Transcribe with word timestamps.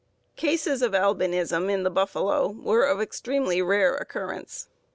_Cases 0.35 0.81
of 0.81 0.93
albinism 0.93 1.69
in 1.69 1.83
the 1.83 1.91
buffalo 1.91 2.57
were 2.59 2.83
of 2.85 2.99
extremely 2.99 3.61
rare 3.61 3.93
occurrence. 3.93 4.67